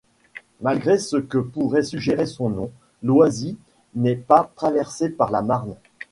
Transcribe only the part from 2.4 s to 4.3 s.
nom, Loisy n'est